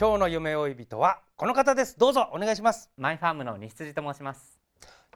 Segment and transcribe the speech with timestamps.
[0.00, 1.98] 今日の夢追い人はこの方です。
[1.98, 2.88] どうぞお願いします。
[2.96, 4.58] マイファームの西辻と申します。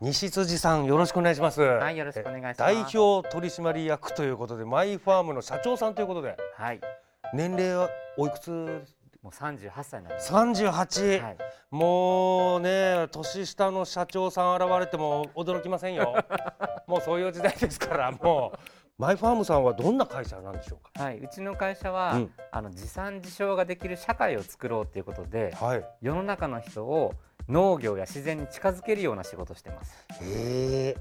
[0.03, 1.63] 西辻さんよろしくお願いします。
[1.63, 2.59] はいよろしくお願いします。
[2.59, 6.37] 代表取締役ということでマイファームの社長さんということで。
[6.55, 6.83] はい、
[7.33, 8.51] 年齢はおいくつ？
[9.23, 10.31] もう三十八歳になります。
[10.31, 11.37] 38、はい、
[11.71, 16.15] もうね年下の社長さん現れても驚きませんよ。
[16.87, 18.59] もうそういう時代ですからもう
[18.97, 22.31] マイファームさんはどんな会社なんでしょうはい、うちの会社は、うん。
[22.53, 25.85] あの持参自消ができる社会を作ろうということで、かはい。
[26.01, 27.15] 世の中の人を
[27.49, 30.07] 農業や自然に近づけるような仕事をしてます。
[30.23, 30.95] え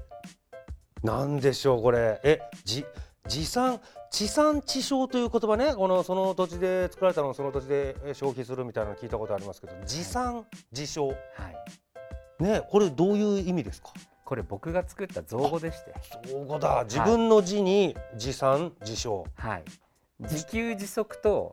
[1.04, 2.20] ー、なんでしょうこれ。
[2.24, 2.84] えじ
[3.28, 5.74] 持参地産地消という言葉ね？
[5.74, 11.08] このその土地で作られたのをその土地でえ消費するみたいなの聞いたことありますけど持参自消。
[11.08, 11.14] は
[12.40, 13.90] い、ねこれどういう意味ですか？
[14.24, 15.94] これ僕が作った造語でして、
[16.26, 16.84] そうだ。
[16.84, 19.64] 自分の字に持参自消はい、
[20.20, 21.52] 自給自足と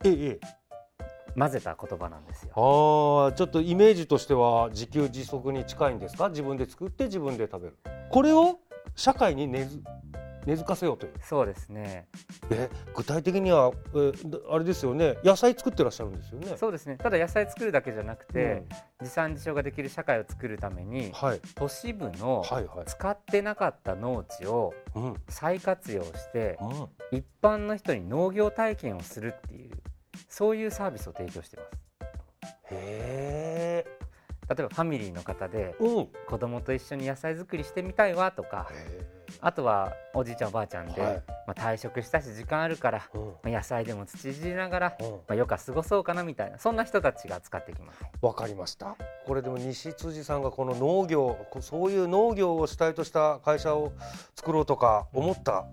[1.38, 2.52] 混ぜた言葉なんですよ。
[2.55, 6.30] ああちょっとイメージとしては自給自足に近いんですか？
[6.30, 7.78] 自分で作って自分で食べる。
[8.09, 8.59] これを
[8.96, 9.84] 社会に根付
[10.46, 11.13] 根付かせようという。
[11.22, 12.07] そうですね。
[12.50, 15.18] え具体的には、えーあれですよね。
[15.24, 16.57] 野菜作ってらっしゃるんですよね。
[16.57, 16.97] そうですね。
[16.97, 18.63] ただ野菜作るだけじゃなくて、
[19.00, 19.06] うん。
[19.06, 21.41] 持参自消ができる社会を作るために、はい。
[21.56, 22.85] 都市部のはいはい。
[22.85, 24.74] 使ってなかった農地を
[25.29, 26.58] 再活用して
[27.12, 29.72] 一般の人に農業体験をするっていう
[30.28, 31.72] そういうサービスを提供しています。
[32.72, 33.85] へえ。
[34.50, 36.08] 例えばファミリーの方でうん。
[36.28, 38.68] 子供と一緒に野菜作りしてみたいわとか
[39.40, 41.24] あとはおじいちゃんおばあちゃんで、はい。
[41.47, 43.22] まあ、退職したし時間あるから、うん。
[43.22, 45.12] まあ、野菜でも土いじりながら、うん。
[45.12, 48.97] まあ、よく過ごそうかなみたいなそんな人たちが使ってきますわかりました。
[49.25, 53.94] これでも西辻さんがこの農業こそういう農業を主体とした会社を
[54.36, 55.66] 作ろうとか思った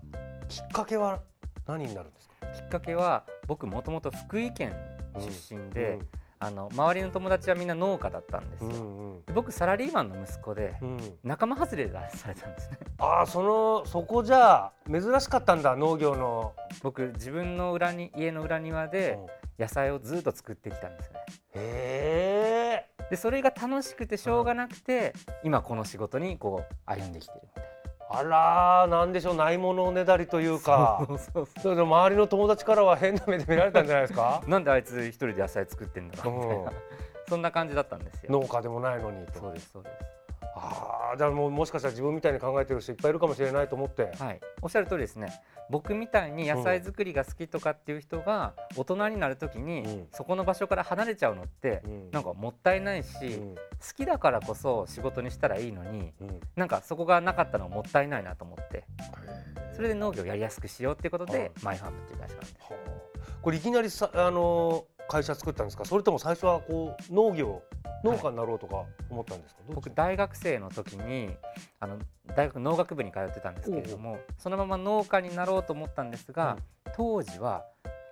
[0.47, 1.19] きっかけは
[1.67, 2.35] 何になるんですか？
[2.47, 4.73] きっかけは僕もともと福井県
[5.15, 5.99] 出身で、
[6.41, 9.25] あの周りの友達はみんな農家だったんですよ、うんうん。
[9.25, 10.99] で僕サラリーマンの息子でうん。
[11.21, 12.77] 仲間外れされたんですね。
[12.97, 19.19] ああそのそこじゃあ珍しかったんだ農業の、僕自分の裏に家の裏庭で
[19.57, 21.19] 野菜をずっと作ってきたんですね。
[21.55, 25.13] へえでそれが楽しくてしょうがなくて
[25.43, 27.68] 今この仕事にこう歩んできてるみたい
[28.11, 31.05] あらーなんでしょうないものをねだりというか。
[31.07, 31.47] なそうそう。
[31.61, 34.41] それで周りの友達からは変な目で見られたんじゃないですか？
[34.47, 36.55] なんであいつ一人で野菜作ってんだろうみたいな。
[36.63, 36.69] うん。
[37.29, 38.31] そんな感じだったんですよ。
[38.31, 39.39] 農家でもないのにと。
[39.39, 40.18] そうですそうです
[40.61, 44.39] ああじゃあもうもしかしたら自分みたいに考えてる人いっぱいいるかもしれないと思って、はい。
[44.61, 45.41] おっしゃる通りですね。
[45.69, 50.07] 僕みたいに野菜作りが好きとかっていう人が大人になるときに、うん。
[50.11, 52.11] そこの場所から離れちゃうのって、うん。
[52.11, 53.55] なんかもったいないし、うん。
[53.55, 53.61] 好
[53.95, 56.39] きだからこそ仕事にしたらいいのにうん。
[56.55, 58.83] なんかそこがなかったのはもったいないなと思って。
[59.73, 62.55] それで農業をやりやすくしようっていうことでマイファームっていう会社なんです。
[62.59, 63.41] はあ。
[63.41, 65.85] これいきなりさあのー会社作ったんですか？
[65.85, 67.63] それとも最初はこう農業
[68.03, 69.75] 農家になろうとか思ったんですか、どっち？
[69.75, 71.29] 僕大学生の時に
[71.79, 71.97] あの
[72.35, 76.57] 大学農学部に通ってたんですけれどもそのまま農家になろうと思ったんですが、
[76.95, 77.65] 当時は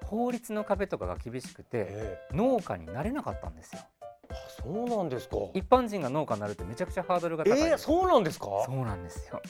[0.05, 3.81] 法律の壁とかが厳しくてえ農家になれなかったんですよ。
[4.29, 5.37] えあそうなんですか。
[5.53, 7.61] 一般人が農家になるってめちゃくちゃハードルが高い。
[7.61, 8.45] んえー、そうなんですか？
[8.65, 9.41] そうなんですよ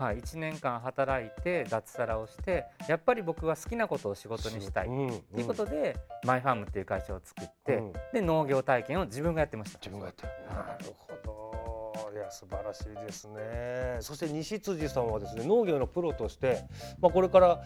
[0.00, 4.86] はい、1年間働いて脱サラをしてやっぱり僕は好きなことを仕事にしたい。
[4.86, 5.94] とうんいうことで、
[6.24, 7.92] マイファームっていう会社を作って、うん。
[8.14, 9.78] で農業体験を自分がやってました。
[9.78, 12.12] 自分がやってるなるほど。
[12.14, 13.98] いや素晴らしいですね。
[14.00, 16.64] そして西辻さんはですね農業のプロとして、
[17.00, 17.62] まあ、これから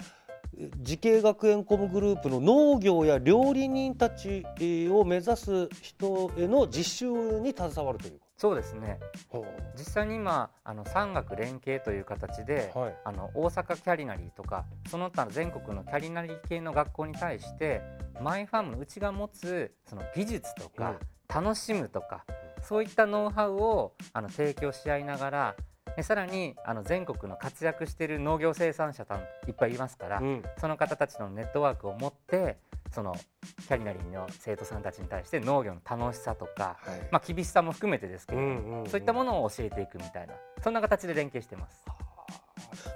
[0.58, 8.18] え滋慶学園 COM グループの農業や料理人たちえーを目指す人への実習に携わるという。
[8.18, 8.98] こそうですね。
[9.28, 9.46] ほ
[9.76, 12.96] 実際に今あの産学連携という形で、うはい。
[13.04, 17.80] あの大阪キャリナリーとかその他の全国のキャリナリー系の学校に対して
[18.20, 20.96] マイファームのうちが持つその技術とか、
[21.28, 22.24] 楽しむとか
[22.62, 25.56] そういったノウハウをあの提供し合いながら
[25.96, 30.42] でさらにあの全国の活躍している農業生産者さんいっぱいいますから、うん。
[30.58, 32.56] その方たちのネットワークを持って
[32.94, 33.14] その
[33.66, 41.84] キャリナリーの生徒さんたちに対して農業の楽しさとか、はいまあ、厳しさも含めてですけども、んうんうんそういったものを教えていくみたいなそんな形で連携してます。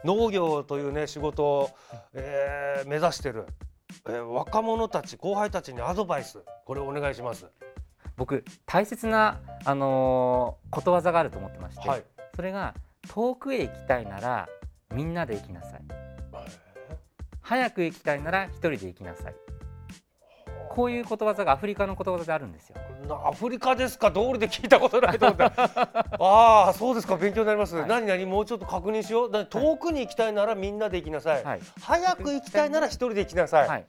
[0.05, 1.71] 農業というね仕事を、
[2.15, 3.47] えー目指してる、
[4.06, 7.47] えー若者たち後輩たちにアドバイスこれお願いします。
[8.17, 12.05] 僕大切な、あのーことわざがあると思ってまして、はい。
[12.35, 12.75] それが
[13.09, 14.49] 遠くへ行きたいなら
[14.95, 15.81] みんなで行きなさい
[17.41, 19.35] 早く行きたいなら一人で行きなさい
[20.78, 22.76] こういうことわざがアフリカのことわざであるんですよ。
[23.08, 24.12] なアフリカですか？
[24.12, 25.46] 道理で聞いたことないと思った
[26.20, 27.88] ああそうですか勉強になります、はい。
[27.88, 29.30] 何何もうちょっと確認しよう。
[29.32, 33.86] だ遠くに行きたいならみんなで行きなさい、はい、早く行きたいなら一人で行きなさい、はい、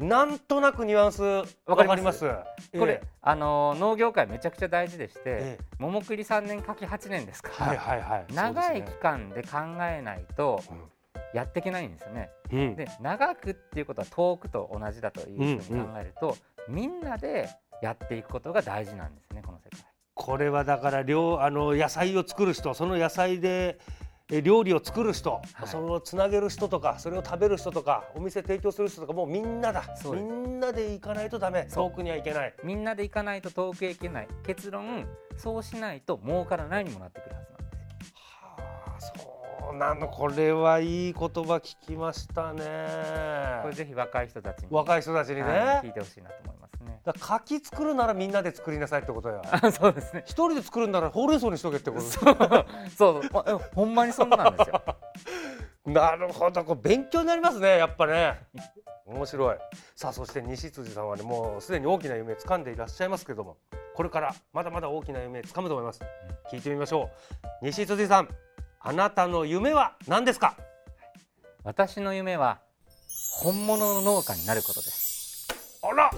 [0.00, 1.22] なんとなくニュアンス
[1.66, 2.26] わかります？
[2.78, 5.64] これ、えあのー農業界めちゃくちゃ大事でして、ええ。
[5.78, 8.24] 桃栗3年柿8年ですから、はいはいはい。
[8.32, 10.91] 長い期間で考えないとうん
[11.34, 12.30] やっていけないんですよね。
[12.52, 12.76] うん。
[12.76, 16.36] で長くっていうことは遠くと同じだというふうに考えると、
[16.68, 17.48] みんなで
[17.82, 19.80] やっていくことが大事なんですねこの世界。
[20.14, 23.78] これはだから料あの野菜を作る人その野菜で
[24.30, 25.66] え料理を作る人、はい。
[25.66, 29.84] それをつなげる人とかそれを食べる人とかお店提供する人とかもうみんなだ。
[30.04, 31.66] みんなで行かないとダメ。
[31.72, 32.54] 遠くには行けない。
[32.62, 34.28] みんなで行かないと遠くへ行けない。
[34.46, 35.06] 結論
[35.36, 37.51] そうしないと儲からないにもなってくるはず
[39.72, 42.62] そうなのこれはいい言葉聞きましたね。
[43.62, 47.00] これぜひ若い人たちに若い人たちにね、はい聞いてほしいなと思いますね。
[47.06, 50.24] だ柿作るならみんなで作りなさいってことやあ そうですね。
[50.26, 52.02] 一人で作るんならほうれん草にしとけってこと。
[52.02, 52.66] そう
[52.96, 53.58] そう。
[53.74, 54.82] ほんまにそんなんですよ。
[55.86, 56.64] なるほど。
[56.64, 58.40] これ勉強になりますねやっぱね。
[59.06, 59.56] 面白い。
[59.96, 63.56] さあそして西辻さんはねもうすでに大きな夢掴んでいらっしゃいますけども
[63.94, 66.00] これからまだまだ大きな夢掴むと思います。
[66.50, 67.08] 聞いてみましょ
[67.62, 67.64] う。
[67.64, 68.28] 西辻さん
[68.84, 70.56] あなたの夢は何ですか？
[71.64, 72.58] 私の夢は
[73.40, 75.48] 本物の農家になることです。
[75.82, 76.10] あら！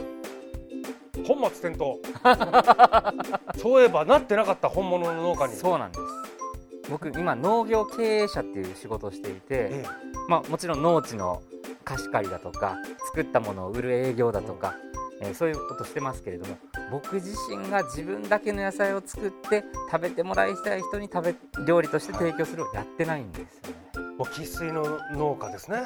[1.26, 1.74] 本末転
[2.22, 3.12] 倒。
[3.58, 5.54] そういえばなってなかった本物の農家に。
[5.56, 6.00] そうなんです。
[6.90, 9.84] 僕今農業経営者っていう仕事をしていて、え
[10.28, 11.42] まあもちろん農地の
[11.84, 12.76] 貸し借りだとか
[13.06, 14.74] 作ったものを売る営業だとか、
[15.20, 16.58] えーそういうことしてますけれども
[16.94, 23.78] 僕自身が自分だけの野菜を作って食べてもらいたい人に食べ料理として提供するをやってないんですよね。
[23.96, 25.78] えもう生粋の農家ですね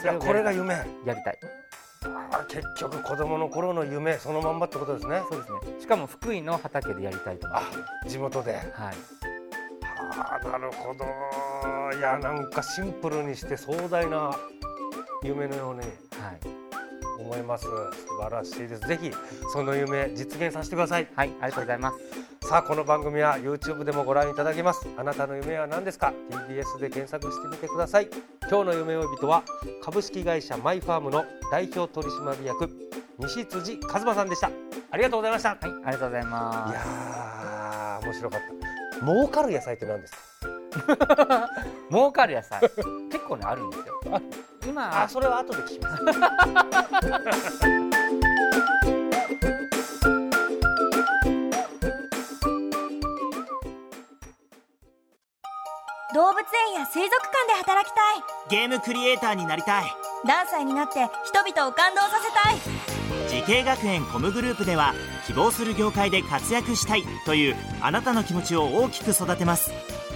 [0.00, 1.38] いやこれが夢やりたい。
[2.04, 5.58] あ結局子供の頃の夢そのまんまってことですねそうですね。
[5.80, 7.56] しかも福井の畑でやりたいと思。
[7.56, 7.62] あ
[8.06, 8.64] 地元ではい。
[10.12, 11.04] ああなるほど
[11.98, 14.36] いやなんかシンプルにして壮大な
[15.24, 16.61] 夢のようにはい。
[17.22, 17.64] 思います。
[17.64, 17.70] 素
[18.20, 18.86] 晴らしいです。
[18.86, 19.10] ぜひ
[19.52, 21.08] その夢実現させてください。
[21.16, 22.48] はい、ありがとうございます。
[22.48, 24.86] さあこの番組は YouTube でもご覧いただけます。
[24.96, 28.08] あなたの夢は何ですか？TBS で検索してみてください。
[28.50, 29.42] 今日の夢追い人は
[29.82, 32.68] 株式会社マイファームの代表取締役
[33.18, 34.50] 西辻和馬さんでした。
[34.90, 35.50] ありがとうございました。
[35.50, 36.74] はい、ありがとうございいます。
[36.74, 38.40] やー面白かっ
[39.00, 39.06] た。
[39.06, 40.31] 儲かる野菜って何ですか？
[41.90, 42.60] 儲かる野菜。
[43.10, 44.00] 結構ねあるんですよ。
[44.66, 46.02] 今あそれは後で聞きます。
[56.14, 58.22] 動物園や水族館で働きたい。
[58.50, 59.84] ゲームクリエイターになりたい。
[60.24, 62.56] ダンサーになって人々を感動させたい。
[63.28, 64.92] 滋慶学園 COM グループでは
[65.26, 69.70] 希望する業界で活躍したいというあなたの気持ちを大きく育てます